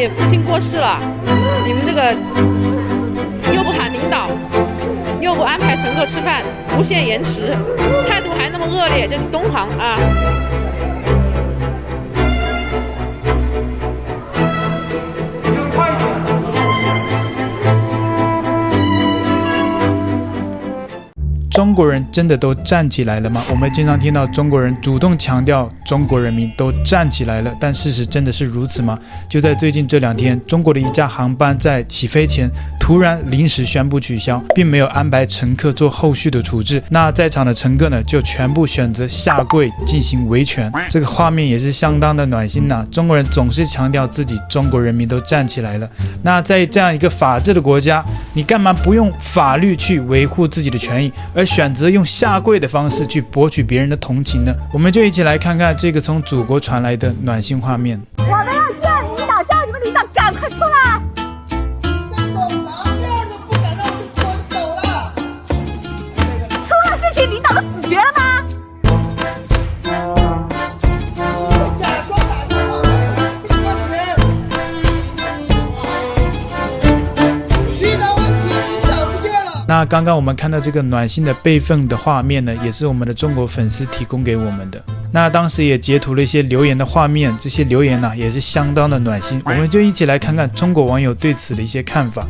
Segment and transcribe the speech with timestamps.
[0.00, 1.00] 你父亲过世了，
[1.66, 2.14] 你们这个
[3.52, 4.28] 又不喊领导，
[5.20, 6.44] 又不安排乘客吃饭，
[6.78, 7.48] 无限延迟，
[8.08, 9.98] 态度还那么恶劣，就是东航啊。
[21.78, 23.40] 国人真的都站起来了吗？
[23.48, 28.98] 我们经常听到中国人主动强调中国人民都站起来了，但事实真的是如此吗？
[29.28, 32.50] 就在最近这两天，中国的一架航班在起飞前
[32.80, 36.82] 突然临时宣布取消，并没有安排乘客做后续的处置。
[36.88, 40.72] 那在场的乘客呢，就全部选择下跪进行维权。
[40.90, 42.84] 这个画面也是相当的暖心呐。
[42.90, 45.88] 中国人总是强调自己中国人民都站起来了。
[46.24, 54.54] 那在这样一个法治的国家，你干嘛不用法律去维护自己的权益，而选择用下跪的方式去博取别人的同情呢？
[54.72, 58.00] 我们就一起来看看这个从祖国传来的暖心画面。
[58.18, 61.17] 我们要见领导，叫你们领导赶快出来！
[79.68, 84.82] 那刚刚我们看到这个暖心的备份的画面呢，也是我们的中国粉丝提供给我们的。
[85.12, 89.42] 那当时也截图了一些留言的画面，这些留言呢也是相当的暖心。
[89.44, 92.24] 我们就一起来看看中国网友对此的一些看法。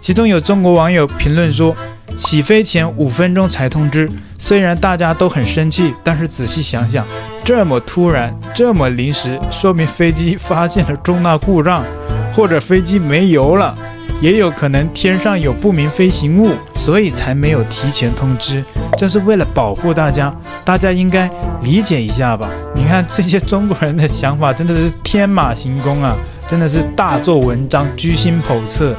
[0.00, 1.72] 其中有中国网友评论说
[2.18, 7.06] ：“起飞前五分钟才通知，虽然大家都很生气，但是仔细想想，
[7.44, 11.84] 这么突然，这么临时，说明飞机发现了重大故障，
[12.32, 13.76] 或者飞机没油了。”
[14.20, 18.62] 也有可能天上有不明飞行物，所以才没有提前通知，
[18.98, 21.30] 这是为了保护大家，大家应该
[21.62, 22.50] 理解一下吧。
[22.74, 26.14] 你看这些中国人的想法真的是天马行空啊，
[26.46, 28.94] 真的是大做文章，居心叵测。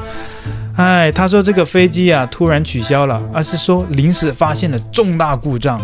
[0.74, 5.80] 哎，他说这个飞机啊突然取消了，而是说临时发现了重大故障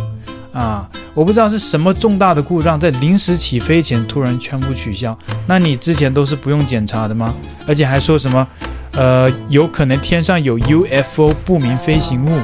[0.53, 5.17] 啊，我不知道是什么重大的故障，在临时起飞前突然全部取消。
[5.47, 7.33] 那你之前都是不用检查的吗？
[7.67, 8.49] 而且还说什么？
[8.93, 12.41] 呃，有可能天上有 UFO 不明飞行物，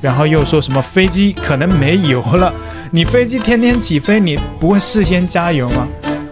[0.00, 2.50] 然后又说什么飞机可能没油了。
[2.90, 5.86] 你飞机天天起飞，你不会事先加油吗？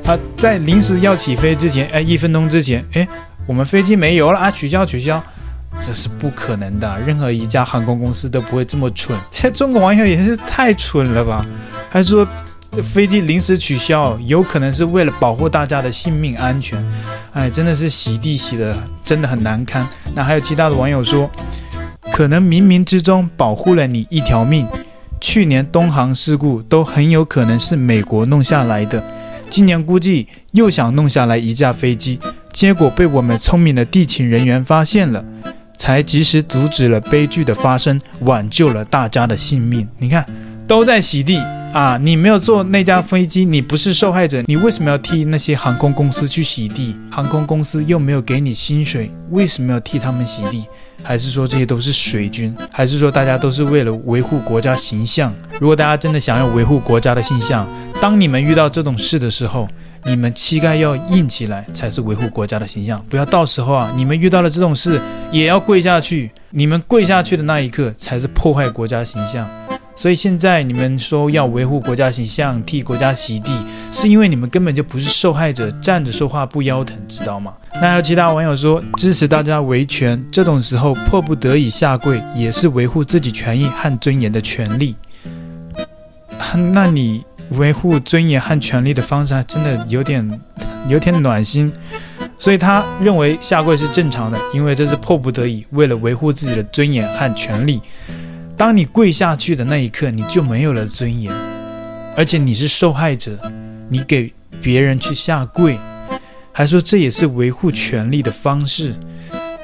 [0.06, 3.06] 啊，在临时要起飞之前，哎，一分钟之前，哎，
[3.46, 5.22] 我们飞机没油了啊，取消取消，
[5.80, 7.00] 这是不可能的。
[7.00, 9.18] 任何一家航空公司都不会这么蠢。
[9.30, 11.44] 这中国网友也是太蠢了吧？
[11.90, 12.26] 还说。
[12.92, 16.84] 飞机临时取消，有可能是为了保护大家的性命安全。
[17.32, 19.88] 哎，真的是洗地洗的，真的很难堪。
[20.14, 21.30] 那还有其他的网友说，
[22.12, 24.66] 可能冥冥之中保护了你一条命。
[25.22, 29.02] 去年东航事故都很有可能是美国弄下来的，
[29.48, 32.20] 今年估计又想弄下来一架飞机，
[32.52, 35.24] 结果被我们聪明的地勤人员发现了，
[35.76, 39.88] 才及时阻止了悲剧的发生，挽救了大家的性命。
[39.98, 40.24] 你看。
[40.68, 41.38] 都在洗地
[41.72, 41.96] 啊！
[41.96, 46.96] 你没有坐那架飞机，你不是受害者，你为什么要替那些航空公司去洗地？
[47.08, 50.64] 航空公司又没有给你薪水，为什么要替他们洗地？
[51.04, 52.52] 还是说这些都是水军？
[52.72, 55.32] 还是说大家都是为了维护国家形象？
[55.60, 57.64] 如果大家真的想要维护国家的形象，
[58.00, 59.68] 当你们遇到这种事的时候，
[60.06, 63.04] 你们膝盖要硬起来，才是维护国家的形象。
[63.10, 65.00] 不要到时候啊，你们遇到了这种事
[65.32, 69.48] 也要跪下去，你们跪下去的那一刻才是破坏国家形象。
[69.96, 73.50] 所以现在你们说要维护国家形象，替国家洗地，
[73.90, 77.54] 是因为你们根本就不是受害者，站着说话不腰疼，知道吗？
[77.74, 84.94] 那还有其他网友说支持大家维权，这种时候迫不得已下跪，也是维护自己权益和尊严的权利。
[86.74, 90.40] 那你维护尊严和权利的方式还真的有点
[90.88, 91.72] 有点暖心。
[92.38, 97.80] 所以他认为下跪是正常的，因为这是迫不得已，为了维护自己的尊严和权利。
[98.58, 101.32] 当你跪下去的那一刻，你就没有了尊严，
[102.16, 103.38] 而且你是受害者，
[103.88, 105.78] 你给别人去下跪，
[106.52, 108.94] 还说这也是维护权利的方式，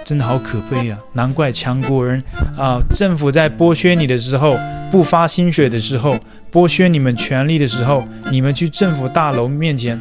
[0.05, 0.99] 真的好可悲啊！
[1.13, 2.23] 难怪强国人
[2.57, 4.57] 啊，政府在剥削你的时候，
[4.93, 6.19] 不发薪水的时候，
[6.53, 9.99] 剥削你们权利的时候，你们去政府大楼面前，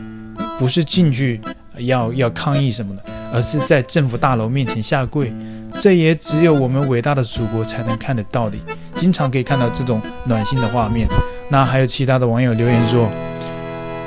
[0.59, 1.39] 不是进去
[1.77, 3.03] 要要抗议什么的，
[3.33, 5.33] 而是在政府大楼面前下跪。
[5.79, 8.57] 这也只有我们伟大的祖国才能看得到的，
[8.97, 11.07] 经常可以看到这种暖心的画面。
[11.47, 13.09] 那还有其他的网友留言说：“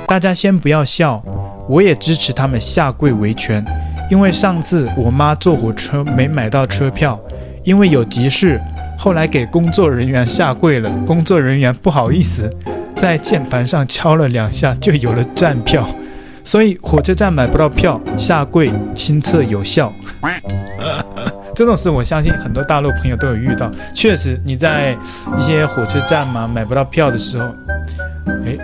[0.06, 1.24] 大家先不要笑，
[1.66, 3.64] 我也支持他们下跪维权，
[4.10, 7.18] 因为上次我妈坐火车没买到车票，
[7.64, 8.60] 因为有急事，
[9.04, 12.48] 后来给工作人员下跪了，工作人员不好意思，
[12.96, 15.86] 在键盘上敲了两下就有了站票，
[16.42, 19.92] 所以火车站买不到票，下跪亲测有效。
[21.54, 23.70] 这种事我相信很多大陆朋友都有遇到。
[23.94, 24.96] 确实，你在
[25.36, 27.44] 一些火车站嘛买不到票的时候，
[28.46, 28.58] 诶，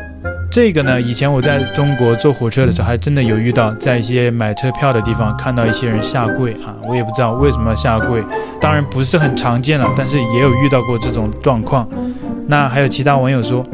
[0.51, 8.21] 这个呢，以前我在中国坐火车的时候，还真的有遇到，在一些买车票的地方看到一些人下跪啊，我也不知道为什么要下跪，
[8.61, 11.89] 当然不是很常见了，但是也有遇到过这种状况。
[12.49, 13.65] 那还有其他网友说，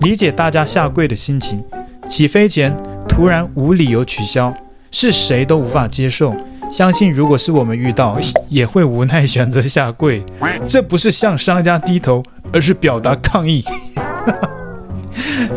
[0.00, 1.62] 理解大家下跪的心情，
[2.08, 2.76] 起飞前
[3.08, 4.52] 突然无理由取消，
[4.90, 6.34] 是谁都无法接受。
[6.68, 8.18] 相信如果是我们遇到，
[8.50, 10.24] 也会无奈选择下跪。
[10.66, 13.64] 这不是向商家低头，而是表达抗议。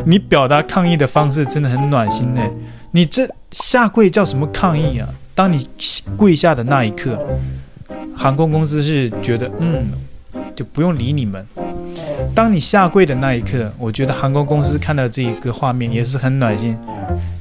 [0.05, 2.41] 你表达抗议的方式真的很暖心呢。
[2.91, 5.09] 你这下跪叫什么抗议啊？
[5.33, 5.67] 当你
[6.15, 7.19] 跪下的那一刻，
[8.15, 9.87] 航空公司是觉得嗯，
[10.55, 11.45] 就不用理你们。
[12.33, 16.77] 当你下跪的那一刻，我觉得航空公司看到这一个画面也是很暖心。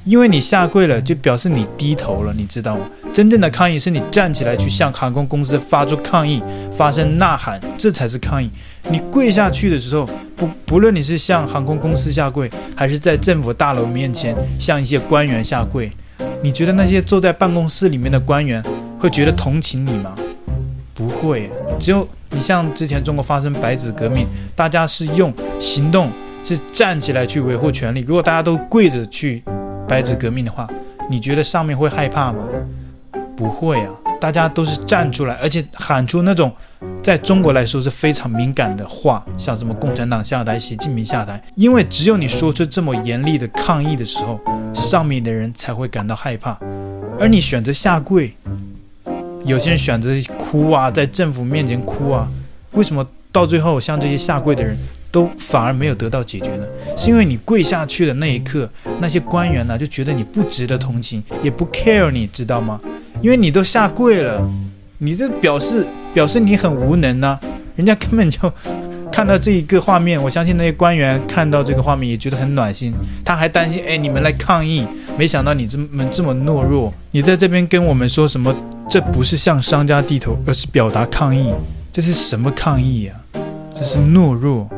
[0.04, 2.90] 因为你下跪了，就表示你低头了，你知道吗？
[3.12, 6.42] 真正的抗议是你站起来去向航空公司发出抗议，
[6.76, 8.50] 发声呐喊，这才是抗议。
[8.90, 10.06] 你跪下去的时候，
[10.66, 15.90] 不论你是向航空公司下跪，还是在政府大楼面前向一些官员下跪，
[16.42, 18.62] 你觉得那些坐在办公室里面的官员
[18.98, 20.14] 会觉得同情你吗？
[20.94, 26.10] 不会，只有你像之前中国发生白纸革命，大家是用行动，
[26.44, 28.00] 是站起来去维护权利。
[28.06, 29.42] 如果大家都跪着去。
[29.86, 30.66] 白纸革命的话，
[31.10, 32.42] 你觉得上面会害怕吗？
[33.36, 36.50] 不会啊，大家都是站出来，而且喊出那种
[37.04, 44.40] 在中国来说是非常敏感的话，像什么共产党下台、习近平下台，因为只有你说出这么严厉的抗议的时候，
[44.72, 46.58] 上面的人才会感到害怕。
[47.20, 48.34] 而你选择下跪，
[49.44, 52.26] 有些人选择哭啊，在政府面前哭啊，
[52.70, 54.74] 为什么到最后像这些下跪的人？
[55.12, 56.66] 都反而没有得到解决呢，
[56.96, 58.68] 是因为你跪下去的那一刻，
[58.98, 62.80] 那些官员呢就觉得你不值得同情，也不 care，你知道吗？
[63.20, 64.50] 因为你都下跪了，
[64.98, 67.40] 你这表示表示你很无能呢、啊，
[67.76, 68.50] 人家根本就
[69.12, 72.94] 看到这一个画面，我相信那些官员看到这个画面也觉得很暖心，
[73.24, 74.86] 他还担心，哎，你们来抗议，
[75.18, 78.54] 没想到你这么这么懦弱，你在这边跟我们说什么？
[78.88, 81.52] 这不是向商家低头，而是表达抗议，
[81.92, 83.40] 这是什么抗议呀、啊？
[83.74, 84.68] 这是懦弱。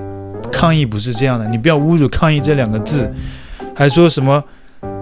[0.53, 3.13] 抗议不是这样的，你不要侮辱“抗议”这两个字，
[3.75, 4.43] 还说什么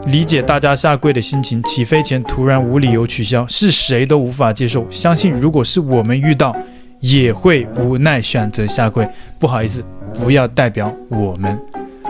[0.07, 4.87] 理解大家下跪的心情，起飞前突然无理由取消，是谁都无法接受。
[4.91, 6.55] 相信如果是我们遇到，
[7.01, 9.09] 也会无奈选择下跪。
[9.39, 9.83] 不好意思，
[10.21, 11.59] 不要代表我们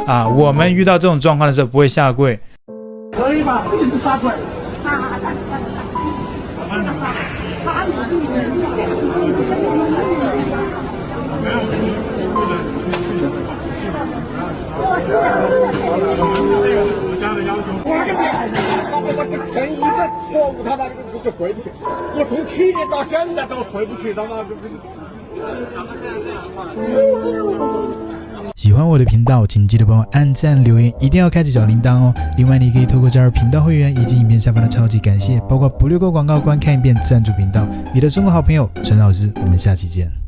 [0.06, 2.38] 啊，我们遇到这种状况的时候不会下跪。
[3.12, 3.64] 可以吧？
[3.80, 4.32] 一直下跪。
[20.34, 20.84] 我，他妈
[21.22, 21.70] 就回不去。
[22.16, 24.48] 我从去年到现在都回不去，他妈的？
[28.56, 32.14] 喜欢我的频道，请记得帮我按赞、留言，一定要开启小铃铛哦。
[32.36, 37.66] 另外，你可以透过加入频道会员以及影片下方的超级感谢，包括不略过广告、观看一遍赞助频道。
[37.92, 40.23] 你的中国好朋友陈老师，我们下期见。